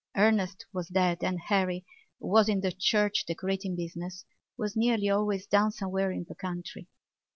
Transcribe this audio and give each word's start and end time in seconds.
Ernest 0.17 0.65
was 0.73 0.87
dead 0.87 1.19
and 1.23 1.39
Harry, 1.39 1.85
who 2.19 2.27
was 2.29 2.49
in 2.49 2.61
the 2.61 2.71
church 2.71 3.23
decorating 3.27 3.75
business, 3.75 4.25
was 4.57 4.75
nearly 4.75 5.09
always 5.09 5.45
down 5.45 5.71
somewhere 5.71 6.09
in 6.09 6.25
the 6.27 6.33
country. 6.33 6.87